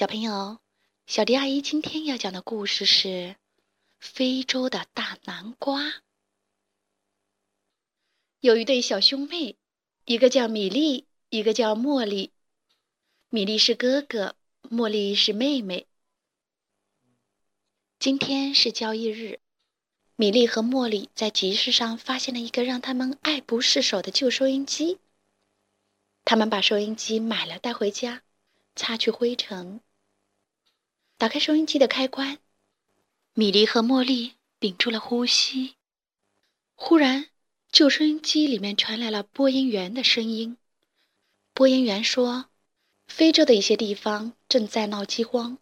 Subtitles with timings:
[0.00, 0.58] 小朋友，
[1.06, 3.08] 小迪阿姨今天要讲的故事是
[3.98, 5.82] 《非洲的大南瓜》。
[8.40, 9.58] 有一对小兄妹，
[10.06, 12.32] 一个叫米莉，一个叫茉莉。
[13.28, 15.86] 米莉是哥哥，茉莉是妹妹。
[17.98, 19.38] 今天是交易日，
[20.16, 24.98] 米莉和茉莉在集市上发现了一个让他们爱不释手的旧收音机。
[26.24, 28.22] 他们把收音机买了，带回家。
[28.76, 29.80] 擦去灰尘，
[31.20, 32.38] 打开收音机的开关。
[33.34, 35.76] 米莉和茉莉屏住了呼吸。
[36.74, 37.26] 忽然，
[37.70, 40.56] 旧收音机里面传来了播音员的声音。
[41.52, 42.46] 播音员说
[43.06, 45.58] ：“非洲的一些地方正在闹饥荒。”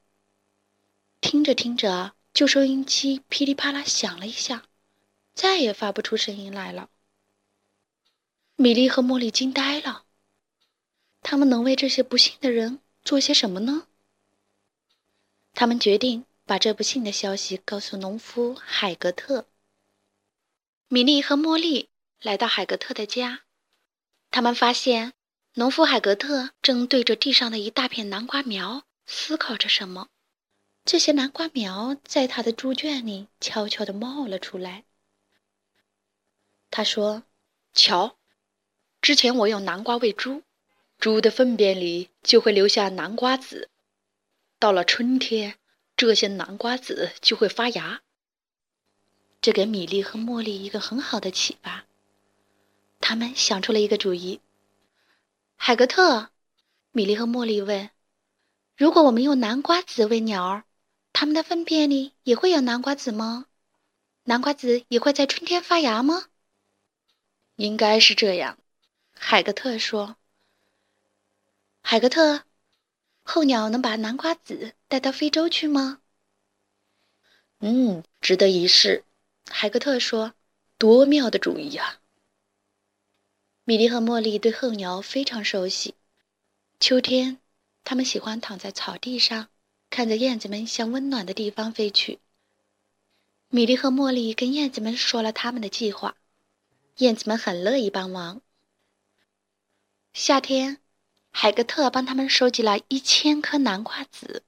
[1.21, 4.63] 听着听着，旧收音机噼里啪啦响了一下，
[5.35, 6.89] 再也发不出声音来了。
[8.55, 10.05] 米莉和茉莉惊呆了。
[11.21, 12.79] 他们能为这些不幸的人？
[13.03, 13.89] 做些什么呢？
[15.61, 19.49] 他们决定把这不幸的消息告诉农夫海格特。
[20.87, 21.89] 米莉和茉莉
[22.23, 23.41] 来到海格特的家，
[24.31, 25.15] 他们发现
[25.55, 30.07] 农夫海格特正对着地上的一大片南瓜苗思考着什么。
[30.85, 34.85] 这些南瓜苗在他的猪圈里悄悄地冒了出来。
[36.71, 37.25] 他说
[37.75, 38.17] ：“瞧，
[39.03, 40.45] 之前我用南瓜喂猪。”
[41.01, 43.69] 猪的粪便里就会留下南瓜籽，
[44.59, 45.57] 到了春天，
[45.97, 48.03] 这些南瓜籽就会发芽。
[49.41, 51.85] 这给米莉和茉莉一个很好的启发，
[53.01, 54.41] 他们想出了一个主意。
[55.55, 56.31] 海格特，
[56.91, 57.91] 米莉和茉莉问
[58.77, 60.65] ：“如果我们用南瓜籽喂鸟儿，
[61.13, 63.47] 它们的粪便里也会有南瓜籽吗？
[64.25, 66.25] 南瓜籽也会在春天发芽吗？”
[67.55, 68.59] 应该是这样，
[69.15, 70.17] 海格特说。
[71.81, 72.43] 海格特，
[73.31, 76.01] 候鸟能把南瓜籽带到非洲去吗？
[77.59, 79.05] 嗯，值得一试。
[79.51, 80.33] 海格特说
[80.79, 82.01] ：“多妙的主意呀！”
[83.65, 85.95] 米莉和茉莉对候鸟非常熟悉。
[86.81, 87.39] 秋天，
[87.85, 89.49] 他们喜欢躺在草地上，
[89.91, 92.21] 看着燕子们向温暖的地方飞去。
[93.49, 96.17] 米莉和茉莉跟燕子们说了他们的计划，
[96.97, 98.41] 燕子们很乐意帮忙。
[100.15, 100.81] 夏天。
[101.41, 104.43] 海格特帮他们收集了一千颗南瓜籽。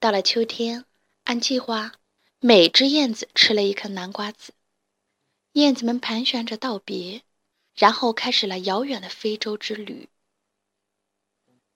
[0.00, 0.84] 到了秋天，
[1.22, 1.92] 按计划，
[2.40, 4.52] 每只燕子吃了一颗南瓜籽。
[5.52, 7.22] 燕子们盘旋着道别，
[7.76, 10.08] 然后开始了遥远的非洲之旅。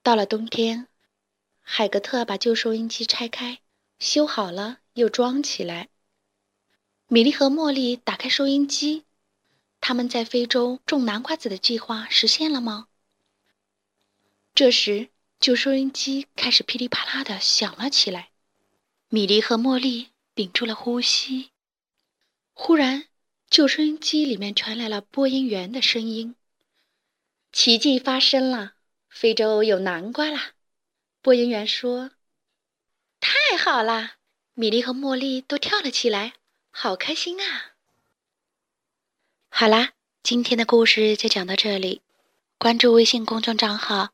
[0.03, 0.89] 到了冬天，
[1.61, 3.61] 海格特把旧收音机拆开，
[4.01, 5.91] 修好了又装起来。
[7.07, 9.05] 米莉和茉莉打开收音机，
[9.81, 12.89] 他们在非洲种南瓜籽的计划实现了吗？
[14.55, 15.09] 这时，
[15.41, 18.31] 旧收音机开始噼里啪啦的响了起来。
[19.09, 21.51] 米莉和茉莉屏住了呼吸。
[22.53, 23.09] 忽然，
[23.51, 26.37] 旧收音机里面传来了播音员的声音
[27.51, 28.75] ：“奇迹发生了，
[29.09, 30.53] 非洲有南瓜啦！”
[31.21, 32.13] 播音员说
[33.19, 34.19] ：“太好啦！”
[34.55, 36.35] 米莉和茉莉都跳了起来，
[36.71, 37.75] 好开心啊！
[39.49, 42.03] 好啦，今天的故事就讲到这里。
[42.57, 44.14] 关注微信公众账号。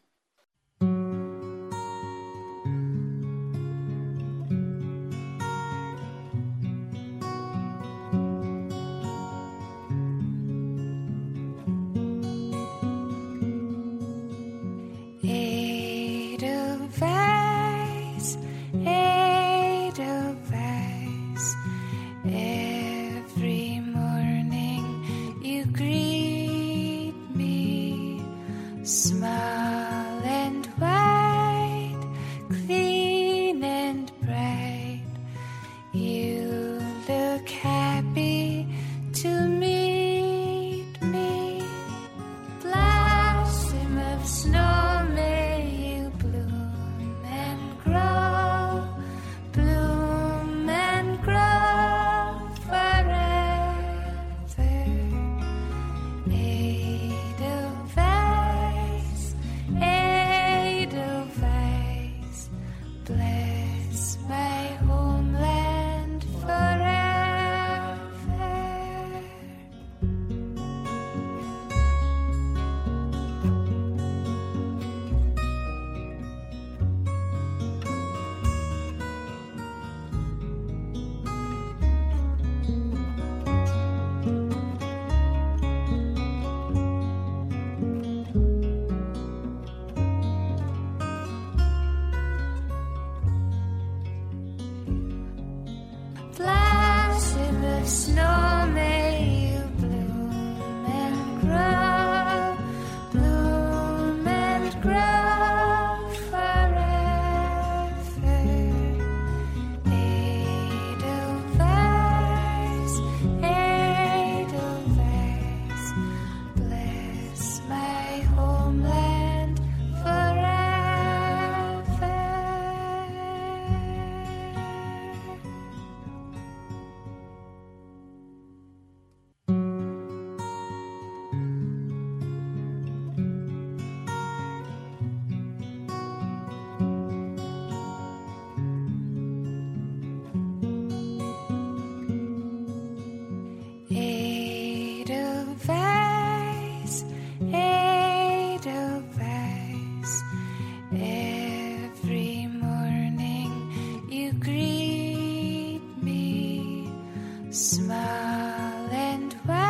[158.01, 159.60] And Ireland.